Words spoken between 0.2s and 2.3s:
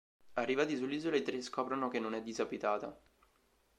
Arrivati sull'isola i tre scoprono che non è